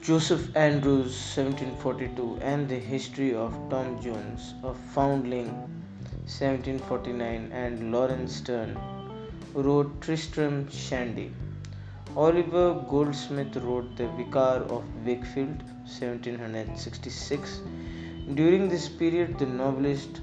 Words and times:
Joseph 0.00 0.56
Andrews 0.56 1.12
1742 1.36 2.38
and 2.40 2.68
the 2.68 2.78
history 2.78 3.34
of 3.34 3.52
Tom 3.68 4.00
Jones 4.02 4.54
of 4.62 4.76
Foundling 4.94 5.48
1749 6.26 7.50
and 7.52 7.92
Laurence 7.92 8.36
Sterne 8.36 8.78
wrote 9.54 10.00
Tristram 10.00 10.70
Shandy 10.70 11.30
Oliver 12.14 12.74
Goldsmith 12.90 13.56
wrote 13.56 13.96
The 13.96 14.06
Vicar 14.08 14.66
of 14.68 14.84
Wakefield 15.06 15.62
1766. 15.86 17.62
During 18.34 18.68
this 18.68 18.86
period, 18.86 19.38
the 19.38 19.46
novelist 19.46 20.20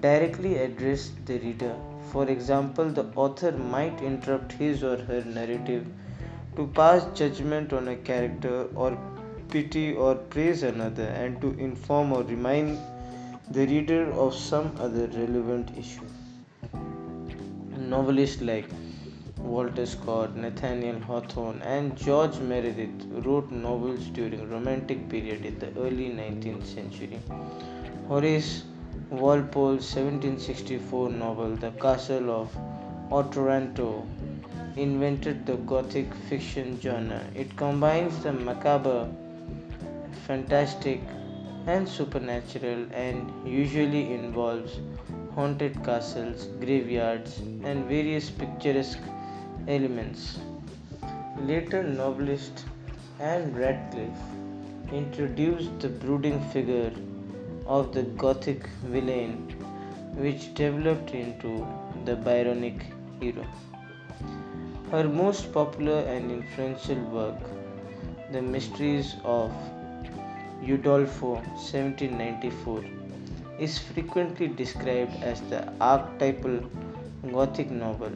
directly 0.00 0.58
addressed 0.58 1.26
the 1.26 1.40
reader. 1.40 1.74
For 2.12 2.28
example, 2.28 2.90
the 2.90 3.06
author 3.16 3.50
might 3.50 4.00
interrupt 4.00 4.52
his 4.52 4.84
or 4.84 4.98
her 4.98 5.24
narrative 5.24 5.84
to 6.54 6.68
pass 6.68 7.04
judgment 7.18 7.72
on 7.72 7.88
a 7.88 7.96
character 7.96 8.68
or 8.76 8.96
pity 9.48 9.94
or 9.94 10.14
praise 10.14 10.62
another 10.62 11.06
and 11.06 11.40
to 11.40 11.58
inform 11.58 12.12
or 12.12 12.22
remind 12.22 12.78
the 13.50 13.66
reader 13.66 14.12
of 14.12 14.32
some 14.32 14.70
other 14.78 15.08
relevant 15.08 15.76
issue. 15.76 16.06
Novelists 17.76 18.40
like 18.42 18.68
Walter 19.42 19.86
Scott, 19.86 20.36
Nathaniel 20.36 20.98
Hawthorne, 21.00 21.60
and 21.62 21.96
George 21.96 22.38
Meredith 22.38 23.06
wrote 23.24 23.50
novels 23.50 24.04
during 24.06 24.48
Romantic 24.50 25.08
period 25.08 25.44
in 25.44 25.58
the 25.58 25.68
early 25.80 26.10
19th 26.10 26.66
century. 26.66 27.18
Horace 28.06 28.64
Walpole's 29.10 29.94
1764 29.94 31.10
novel 31.10 31.56
The 31.56 31.70
Castle 31.72 32.30
of 32.30 32.56
Otranto 33.10 34.06
invented 34.76 35.46
the 35.46 35.56
Gothic 35.56 36.14
fiction 36.28 36.78
genre. 36.80 37.20
It 37.34 37.56
combines 37.56 38.22
the 38.22 38.32
macabre, 38.32 39.08
fantastic, 40.26 41.00
and 41.66 41.88
supernatural 41.88 42.86
and 42.92 43.32
usually 43.46 44.12
involves 44.14 44.78
haunted 45.34 45.82
castles, 45.84 46.46
graveyards, 46.60 47.38
and 47.38 47.84
various 47.86 48.30
picturesque 48.30 49.00
elements. 49.74 50.40
Later 51.48 51.82
novelist 51.82 52.64
Anne 53.20 53.54
Radcliffe 53.54 54.24
introduced 54.92 55.78
the 55.80 55.88
brooding 55.88 56.40
figure 56.54 56.92
of 57.66 57.92
the 57.94 58.02
Gothic 58.22 58.66
villain, 58.94 59.34
which 60.16 60.54
developed 60.54 61.12
into 61.12 61.52
the 62.04 62.16
Byronic 62.16 62.82
hero. 63.20 63.46
Her 64.90 65.04
most 65.08 65.52
popular 65.52 66.00
and 66.14 66.32
influential 66.32 67.02
work, 67.18 67.38
The 68.32 68.42
Mysteries 68.42 69.14
of 69.22 69.52
Udolpho 70.62 71.34
1794, 71.68 72.84
is 73.60 73.78
frequently 73.78 74.48
described 74.48 75.22
as 75.22 75.40
the 75.42 75.62
archetypal 75.80 76.58
Gothic 77.30 77.70
novel 77.70 78.12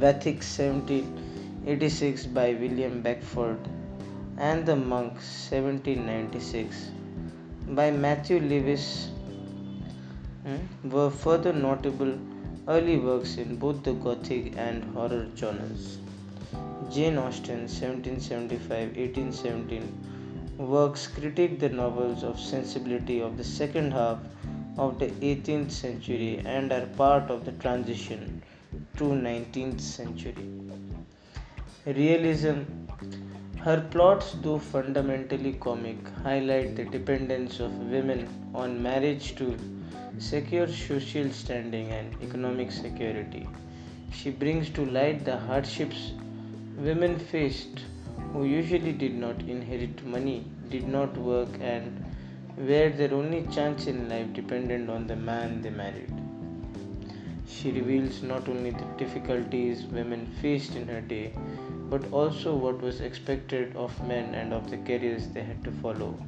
Vathek 0.00 0.40
1786 0.44 2.26
by 2.26 2.52
William 2.62 3.00
Beckford 3.00 3.58
and 4.36 4.66
The 4.66 4.76
Monk 4.76 5.12
1796 5.12 6.90
by 7.68 7.90
Matthew 7.90 8.40
Lewis 8.40 9.08
hmm, 10.44 10.90
were 10.90 11.08
further 11.08 11.54
notable 11.54 12.18
early 12.68 12.98
works 12.98 13.38
in 13.38 13.56
both 13.56 13.82
the 13.84 13.94
Gothic 13.94 14.52
and 14.58 14.84
horror 14.92 15.28
genres. 15.34 15.96
Jane 16.92 17.16
Austen 17.16 17.64
1775-1817 17.64 19.88
works 20.58 21.06
critique 21.06 21.58
the 21.58 21.70
novels 21.70 22.22
of 22.22 22.38
sensibility 22.38 23.20
of 23.20 23.38
the 23.38 23.44
second 23.44 23.92
half 23.92 24.18
of 24.76 24.98
the 24.98 25.08
18th 25.30 25.70
century 25.70 26.42
and 26.44 26.70
are 26.70 26.84
part 26.98 27.30
of 27.30 27.46
the 27.46 27.52
transition 27.52 28.42
to 28.96 29.04
19th 29.04 29.80
century. 29.80 30.48
Realism 31.86 32.62
her 33.66 33.80
plots, 33.90 34.36
though 34.42 34.58
fundamentally 34.58 35.54
comic, 35.54 35.96
highlight 36.22 36.76
the 36.76 36.84
dependence 36.84 37.58
of 37.58 37.72
women 37.90 38.28
on 38.54 38.80
marriage 38.82 39.34
to 39.36 39.56
secure 40.18 40.68
social 40.68 41.30
standing 41.30 41.90
and 41.90 42.14
economic 42.22 42.70
security. 42.70 43.48
She 44.12 44.30
brings 44.30 44.70
to 44.70 44.86
light 44.86 45.24
the 45.24 45.36
hardships 45.36 46.12
women 46.76 47.18
faced 47.18 47.80
who 48.32 48.44
usually 48.44 48.92
did 48.92 49.14
not 49.14 49.40
inherit 49.42 50.04
money, 50.06 50.44
did 50.70 50.86
not 50.86 51.16
work, 51.16 51.48
and 51.60 52.04
where 52.56 52.90
their 52.90 53.12
only 53.12 53.46
chance 53.48 53.86
in 53.86 54.08
life 54.08 54.32
depended 54.32 54.88
on 54.88 55.06
the 55.06 55.16
man 55.16 55.60
they 55.62 55.70
married. 55.70 56.25
She 57.48 57.70
reveals 57.70 58.22
not 58.22 58.48
only 58.48 58.70
the 58.70 58.84
difficulties 58.98 59.84
women 59.86 60.26
faced 60.42 60.74
in 60.74 60.88
her 60.88 61.00
day, 61.00 61.32
but 61.88 62.12
also 62.12 62.56
what 62.56 62.80
was 62.80 63.00
expected 63.00 63.76
of 63.76 64.06
men 64.06 64.34
and 64.34 64.52
of 64.52 64.68
the 64.68 64.78
careers 64.78 65.28
they 65.28 65.42
had 65.42 65.62
to 65.62 65.70
follow. 65.70 66.18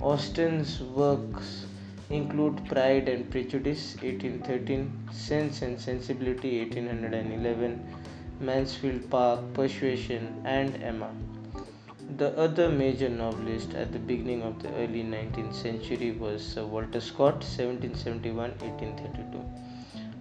Austen's 0.00 0.82
works 0.82 1.64
include 2.10 2.64
Pride 2.66 3.08
and 3.08 3.30
Prejudice 3.30 3.96
1813, 4.02 5.08
Sense 5.12 5.62
and 5.62 5.80
Sensibility 5.80 6.60
1811, 6.60 7.96
Mansfield 8.40 9.08
Park, 9.10 9.40
Persuasion, 9.54 10.42
and 10.44 10.82
Emma. 10.82 11.10
The 12.16 12.36
other 12.38 12.68
major 12.68 13.08
novelist 13.08 13.74
at 13.74 13.92
the 13.92 13.98
beginning 13.98 14.42
of 14.42 14.62
the 14.62 14.68
early 14.74 15.02
19th 15.02 15.54
century 15.54 16.10
was 16.12 16.46
Sir 16.46 16.64
Walter 16.64 17.00
Scott 17.00 17.44
1771 17.44 18.50
1832. 18.60 19.67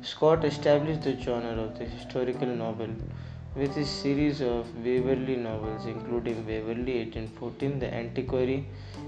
Scott 0.01 0.45
established 0.45 1.01
the 1.01 1.19
genre 1.19 1.63
of 1.63 1.77
the 1.77 1.85
historical 1.85 2.47
novel 2.47 2.89
with 3.55 3.73
his 3.75 3.89
series 3.89 4.41
of 4.41 4.67
Waverley 4.85 5.35
novels, 5.35 5.85
including 5.85 6.45
Waverley 6.45 6.99
1814, 6.99 7.79
The 7.79 7.93
Antiquary 7.93 8.65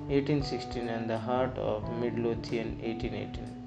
1816, 0.08 0.90
and 0.90 1.10
The 1.10 1.18
Heart 1.20 1.58
of 1.58 1.84
Midlothian 2.00 2.80
1818. 2.82 3.60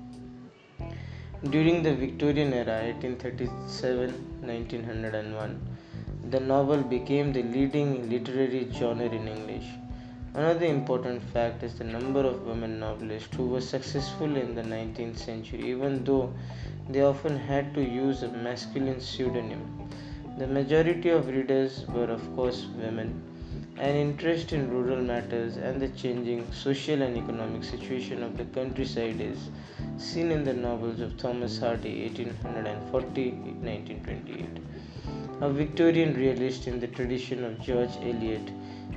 During 1.51 1.83
the 1.83 1.95
Victorian 1.95 2.53
era 2.53 2.83
1837 2.85 4.11
1901, 4.41 5.61
the 6.31 6.41
novel 6.41 6.83
became 6.83 7.33
the 7.33 7.43
leading 7.43 8.09
literary 8.11 8.69
genre 8.73 9.07
in 9.07 9.29
English. 9.29 9.67
Another 10.35 10.65
important 10.65 11.23
fact 11.23 11.63
is 11.63 11.75
the 11.75 11.85
number 11.85 12.21
of 12.21 12.47
women 12.47 12.81
novelists 12.81 13.37
who 13.37 13.49
were 13.49 13.61
successful 13.61 14.35
in 14.35 14.55
the 14.55 14.63
19th 14.63 15.19
century, 15.19 15.61
even 15.71 16.05
though 16.05 16.33
they 16.89 17.03
often 17.03 17.37
had 17.37 17.75
to 17.75 17.83
use 17.83 18.23
a 18.23 18.29
masculine 18.29 18.99
pseudonym. 18.99 19.91
The 20.39 20.47
majority 20.47 21.11
of 21.11 21.29
readers 21.29 21.85
were, 21.89 22.11
of 22.11 22.35
course, 22.35 22.65
women. 22.79 23.23
An 23.77 23.95
interest 23.95 24.55
in 24.55 24.71
rural 24.71 25.03
matters 25.03 25.59
and 25.59 25.79
the 25.83 25.89
changing 25.89 26.51
social 26.51 27.03
and 27.03 27.15
economic 27.19 27.63
situation 27.63 28.23
of 28.23 28.39
the 28.39 28.45
countryside 28.45 29.21
is 29.21 29.51
seen 29.99 30.31
in 30.31 30.45
the 30.45 30.55
novels 30.55 31.01
of 31.01 31.19
Thomas 31.19 31.59
Hardy 31.59 32.05
1840 32.05 33.31
1928. 33.61 34.47
A 35.43 35.51
Victorian 35.51 36.15
realist 36.15 36.67
in 36.67 36.81
the 36.81 36.87
tradition 36.87 37.45
of 37.45 37.61
George 37.61 37.97
Eliot, 38.01 38.51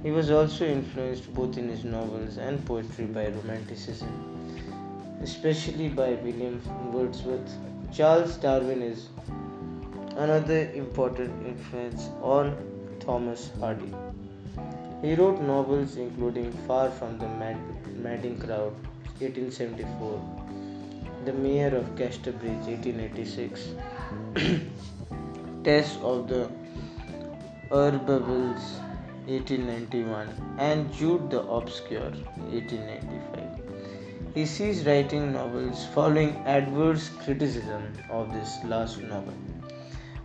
he 0.03 0.11
was 0.11 0.31
also 0.31 0.65
influenced 0.65 1.33
both 1.33 1.57
in 1.57 1.69
his 1.69 1.83
novels 1.83 2.37
and 2.37 2.63
poetry 2.65 3.05
by 3.05 3.27
Romanticism, 3.27 4.09
especially 5.21 5.89
by 5.89 6.13
William 6.15 6.61
Wordsworth. 6.91 7.51
Charles 7.91 8.37
Darwin 8.37 8.81
is 8.81 9.09
another 10.17 10.71
important 10.73 11.45
influence 11.45 12.09
on 12.21 12.55
Thomas 12.99 13.51
Hardy. 13.59 13.93
He 15.01 15.13
wrote 15.15 15.41
novels 15.41 15.97
including 15.97 16.51
Far 16.67 16.89
from 16.89 17.17
the 17.17 17.27
Mad- 17.27 17.97
Madding 17.97 18.37
Crowd, 18.39 18.73
1874, 19.19 20.21
The 21.25 21.33
Mayor 21.33 21.75
of 21.75 21.95
Casterbridge, 21.95 22.65
1886, 22.67 23.69
Tess 25.63 25.97
of 26.01 26.27
the 26.27 26.49
d'Urbervilles, 27.69 28.79
1891, 29.27 30.55
and 30.59 30.93
Jude 30.93 31.29
the 31.31 31.41
Obscure, 31.41 32.11
1895. 32.51 34.35
He 34.35 34.45
ceased 34.45 34.85
writing 34.85 35.31
novels 35.33 35.85
following 35.95 36.35
adverse 36.45 37.09
criticism 37.23 37.81
of 38.09 38.31
this 38.33 38.63
last 38.65 39.01
novel. 39.01 39.33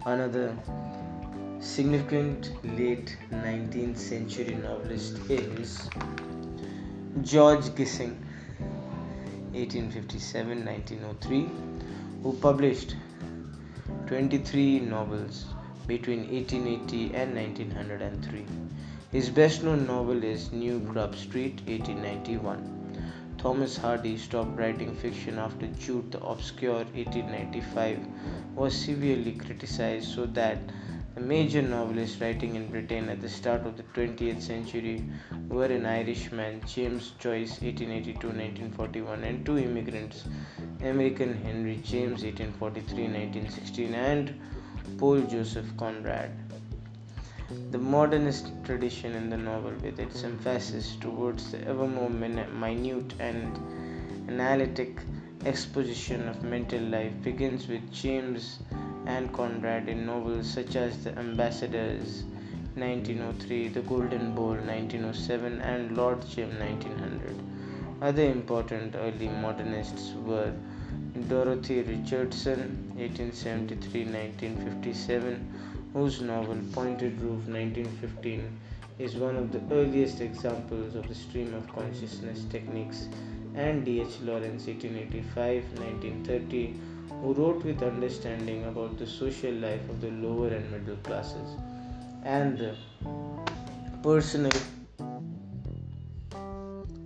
Another 0.05 0.55
significant 1.61 2.51
late 2.77 3.17
19th 3.31 3.97
century 3.97 4.55
novelist 4.63 5.19
is 5.31 5.89
George 7.23 7.65
Gissing 7.77 8.17
1857-1903 9.53 11.49
who 12.23 12.33
published 12.35 12.97
23 14.07 14.81
novels 14.81 15.47
between 15.87 16.21
1880 16.31 17.15
and 17.15 17.35
1903. 17.35 18.45
His 19.13 19.29
best 19.29 19.65
known 19.65 19.89
novel 19.89 20.23
is 20.23 20.53
New 20.53 20.79
Grub 20.79 21.17
Street 21.17 21.63
1891. 21.67 23.35
Thomas 23.39 23.77
Hardy 23.77 24.17
stopped 24.17 24.57
writing 24.57 24.95
fiction 24.95 25.37
after 25.37 25.67
Jude 25.67 26.13
the 26.13 26.21
Obscure 26.21 26.85
1895 26.95 28.07
was 28.55 28.73
severely 28.73 29.33
criticized 29.33 30.15
so 30.15 30.27
that 30.27 30.59
the 31.17 31.21
major 31.21 31.61
novelists 31.61 32.21
writing 32.21 32.55
in 32.55 32.71
Britain 32.71 33.09
at 33.09 33.21
the 33.21 33.29
start 33.29 33.67
of 33.67 33.77
the 33.77 33.83
20th 33.83 34.43
century 34.43 35.03
were 35.49 35.65
an 35.65 35.87
Irishman, 35.87 36.63
James 36.65 37.11
Joyce 37.19 37.59
(1882–1941), 37.59 39.25
and 39.25 39.45
two 39.45 39.59
immigrants, 39.59 40.23
American 40.83 41.35
Henry 41.35 41.81
James 41.83 42.23
(1843–1916) 42.23 43.93
and 43.93 44.35
Paul 44.99 45.23
Joseph 45.23 45.77
Conrad. 45.77 46.31
The 47.73 47.79
modernist 47.79 48.53
tradition 48.63 49.13
in 49.15 49.29
the 49.29 49.37
novel, 49.37 49.73
with 49.83 49.99
its 49.99 50.23
emphasis 50.23 50.95
towards 51.01 51.51
the 51.51 51.61
ever 51.67 51.89
more 51.89 52.09
minute 52.09 52.47
and 53.19 53.59
analytic 54.29 55.01
exposition 55.45 56.29
of 56.29 56.45
mental 56.45 56.81
life, 56.81 57.11
begins 57.25 57.67
with 57.67 57.91
James 57.91 58.61
and 59.07 59.33
Conrad 59.33 59.89
in 59.89 60.07
novels 60.07 60.49
such 60.49 60.77
as 60.77 61.03
The 61.03 61.19
Ambassadors 61.19 62.23
1903, 62.77 63.67
The 63.67 63.81
Golden 63.81 64.33
Bowl 64.33 64.55
1907, 64.55 65.61
and 65.61 65.97
Lord 65.97 66.25
Jim 66.29 66.57
1900. 66.61 67.35
Other 68.01 68.27
important 68.27 68.95
early 68.95 69.29
modernists 69.29 70.13
were 70.25 70.53
Dorothy 71.29 71.83
Richardson 71.83 72.93
1873-1957, 72.97 75.41
whose 75.93 76.21
novel 76.21 76.59
Pointed 76.73 77.21
Roof 77.21 77.49
1915 77.49 78.61
is 78.99 79.17
one 79.17 79.37
of 79.37 79.51
the 79.51 79.61
earliest 79.75 80.21
examples 80.21 80.95
of 80.95 81.09
the 81.09 81.15
stream 81.15 81.53
of 81.55 81.67
consciousness 81.75 82.45
techniques, 82.51 83.09
and 83.55 83.85
D.H. 83.85 84.21
Lawrence 84.23 84.67
1885-1930 84.67 86.77
who 87.21 87.35
wrote 87.35 87.65
with 87.65 87.83
understanding 87.83 88.65
about 88.67 88.97
the 88.99 89.07
social 89.07 89.53
life 89.53 89.89
of 89.91 90.01
the 90.01 90.11
lower 90.11 90.49
and 90.49 90.71
middle 90.71 90.97
classes 90.99 91.57
and 92.25 92.59
the 92.59 92.75
personal 94.03 94.53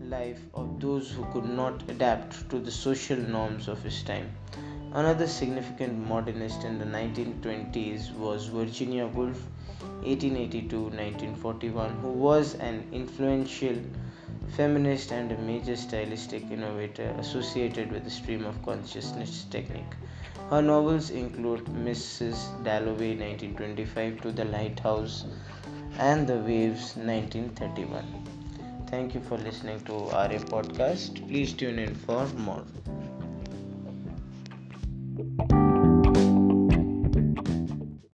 life 0.01 0.41
of 0.53 0.79
those 0.81 1.11
who 1.11 1.25
could 1.33 1.49
not 1.49 1.83
adapt 1.89 2.51
to 2.51 2.59
the 2.59 2.71
social 2.71 3.17
norms 3.17 3.69
of 3.69 3.83
his 3.83 4.03
time. 4.03 4.31
Another 4.95 5.27
significant 5.27 6.07
modernist 6.07 6.63
in 6.63 6.79
the 6.79 6.85
1920s 6.85 8.15
was 8.17 8.47
Virginia 8.47 9.09
Woolf, 9.09 9.41
1882 10.05 10.83
1941, 10.83 11.91
who 11.97 12.13
was 12.13 12.55
an 12.55 12.87
influential 12.93 13.75
feminist 14.57 15.11
and 15.11 15.33
a 15.33 15.39
major 15.39 15.75
stylistic 15.75 16.49
innovator 16.49 17.13
associated 17.19 17.91
with 17.91 18.05
the 18.05 18.11
stream 18.11 18.45
of 18.45 18.63
consciousness 18.65 19.47
technique. 19.51 19.97
Her 20.49 20.63
novels 20.63 21.11
include 21.11 21.65
Mrs. 21.65 22.63
Dalloway 22.63 23.17
1925 23.17 24.21
to 24.21 24.31
The 24.31 24.45
Lighthouse 24.45 25.25
and 25.99 26.25
The 26.25 26.37
Waves 26.37 26.95
1931. 26.95 28.05
Thank 28.87 29.15
you 29.15 29.21
for 29.23 29.39
listening 29.39 29.81
to 29.87 29.93
RA 30.11 30.39
podcast. 30.55 31.27
Please 31.27 31.53
tune 31.53 31.81
in 31.81 31.97
for 31.97 32.27
more. 32.47 32.63